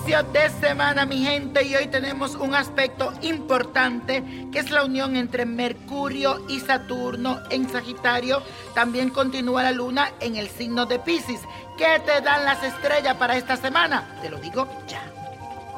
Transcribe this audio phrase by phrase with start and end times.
[0.00, 5.16] inicio de semana mi gente y hoy tenemos un aspecto importante que es la unión
[5.16, 8.42] entre Mercurio y Saturno en Sagitario.
[8.74, 11.40] También continúa la luna en el signo de Pisces.
[11.76, 14.16] ¿Qué te dan las estrellas para esta semana?
[14.22, 15.02] Te lo digo ya.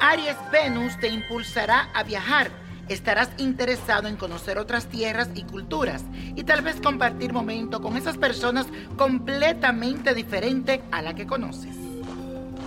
[0.00, 2.50] Aries Venus te impulsará a viajar.
[2.88, 8.18] Estarás interesado en conocer otras tierras y culturas y tal vez compartir momento con esas
[8.18, 11.79] personas completamente diferentes a la que conoces.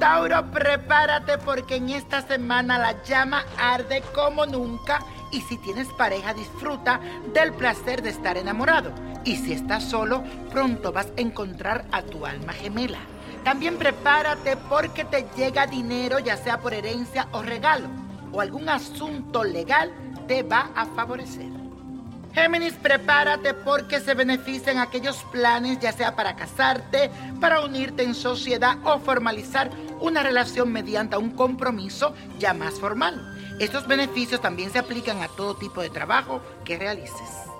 [0.00, 5.00] Tauro, prepárate porque en esta semana la llama arde como nunca
[5.30, 6.98] y si tienes pareja disfruta
[7.34, 8.92] del placer de estar enamorado.
[9.26, 13.00] Y si estás solo, pronto vas a encontrar a tu alma gemela.
[13.44, 17.88] También prepárate porque te llega dinero ya sea por herencia o regalo
[18.32, 19.92] o algún asunto legal
[20.26, 21.60] te va a favorecer.
[22.32, 28.78] Géminis, prepárate porque se benefician aquellos planes, ya sea para casarte, para unirte en sociedad
[28.84, 33.36] o formalizar una relación mediante un compromiso ya más formal.
[33.58, 37.50] Estos beneficios también se aplican a todo tipo de trabajo que realices.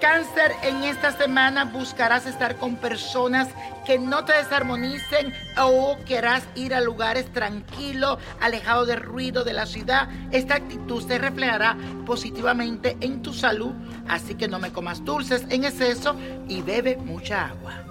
[0.00, 3.48] Cáncer, en esta semana buscarás estar con personas
[3.86, 9.64] que no te desarmonicen o querrás ir a lugares tranquilos, alejados del ruido de la
[9.64, 10.08] ciudad.
[10.32, 13.72] Esta actitud se reflejará positivamente en tu salud,
[14.06, 16.14] así que no me comas dulces en exceso
[16.46, 17.85] y bebe mucha agua.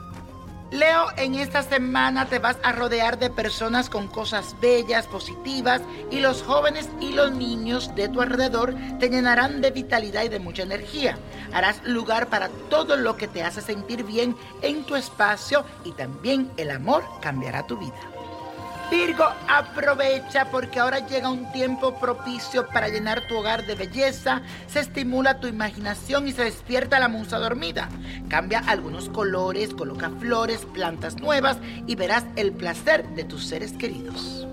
[0.75, 5.81] Leo, en esta semana te vas a rodear de personas con cosas bellas, positivas,
[6.11, 10.39] y los jóvenes y los niños de tu alrededor te llenarán de vitalidad y de
[10.39, 11.17] mucha energía.
[11.53, 16.51] Harás lugar para todo lo que te hace sentir bien en tu espacio y también
[16.57, 18.14] el amor cambiará tu vida.
[18.91, 24.79] Virgo, aprovecha porque ahora llega un tiempo propicio para llenar tu hogar de belleza, se
[24.79, 27.89] estimula tu imaginación y se despierta la musa dormida.
[28.29, 31.57] Cambia algunos colores, coloca flores, plantas nuevas
[31.87, 34.47] y verás el placer de tus seres queridos.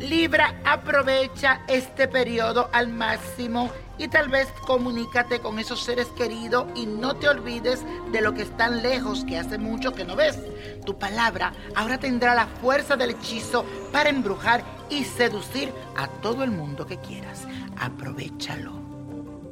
[0.00, 6.86] Libra, aprovecha este periodo al máximo y tal vez comunícate con esos seres queridos y
[6.86, 10.38] no te olvides de lo que están lejos, que hace mucho que no ves.
[10.86, 16.50] Tu palabra ahora tendrá la fuerza del hechizo para embrujar y seducir a todo el
[16.50, 17.46] mundo que quieras.
[17.78, 18.99] Aprovechalo.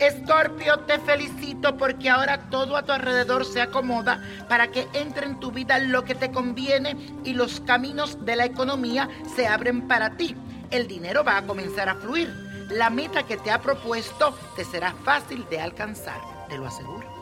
[0.00, 5.40] Escorpio, te felicito porque ahora todo a tu alrededor se acomoda para que entre en
[5.40, 10.16] tu vida lo que te conviene y los caminos de la economía se abren para
[10.16, 10.36] ti.
[10.70, 12.28] El dinero va a comenzar a fluir.
[12.70, 17.18] La meta que te ha propuesto te será fácil de alcanzar, te lo aseguro.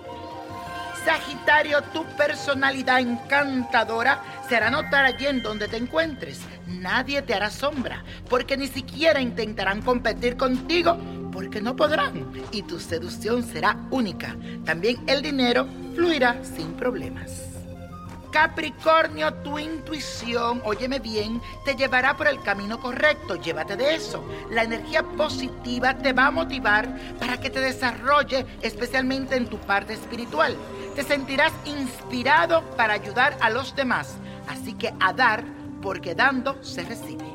[1.07, 6.41] Sagitario, tu personalidad encantadora se hará notar allí en donde te encuentres.
[6.67, 10.99] Nadie te hará sombra, porque ni siquiera intentarán competir contigo,
[11.37, 12.33] porque no podrán.
[12.51, 14.35] Y tu seducción será única.
[14.65, 17.43] También el dinero fluirá sin problemas.
[18.33, 23.35] Capricornio, tu intuición, óyeme bien, te llevará por el camino correcto.
[23.37, 24.25] Llévate de eso.
[24.51, 26.89] La energía positiva te va a motivar
[27.19, 30.57] para que te desarrolle, especialmente en tu parte espiritual.
[30.95, 34.17] Te sentirás inspirado para ayudar a los demás.
[34.49, 35.45] Así que a dar,
[35.83, 37.26] porque dando se recibe.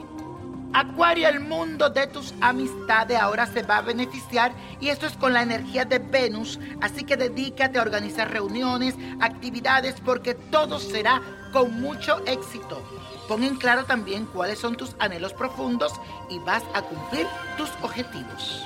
[0.73, 5.33] Acuario, el mundo de tus amistades ahora se va a beneficiar y esto es con
[5.33, 11.21] la energía de Venus, así que dedícate a organizar reuniones, actividades, porque todo será
[11.51, 12.81] con mucho éxito.
[13.27, 15.91] Pon en claro también cuáles son tus anhelos profundos
[16.29, 17.27] y vas a cumplir
[17.57, 18.65] tus objetivos.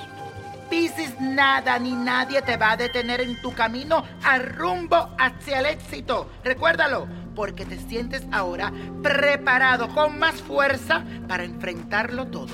[0.70, 5.66] Piscis, nada ni nadie te va a detener en tu camino a rumbo hacia el
[5.66, 6.28] éxito.
[6.44, 7.06] Recuérdalo,
[7.36, 8.72] porque te sientes ahora
[9.02, 12.48] preparado con más fuerza para enfrentarlo todo.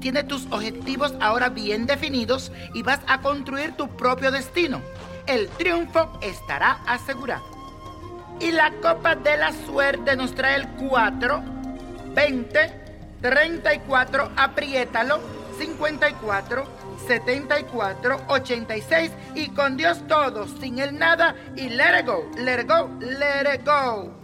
[0.00, 4.82] Tienes tus objetivos ahora bien definidos y vas a construir tu propio destino.
[5.26, 7.44] El triunfo estará asegurado.
[8.40, 11.42] Y la copa de la suerte nos trae el 4,
[12.14, 12.84] 20,
[13.22, 15.20] 34, apriétalo,
[15.56, 16.64] 54,
[17.06, 22.68] 74, 86 y con Dios todo, sin el nada y let it go, let it
[22.68, 24.23] go, let it go.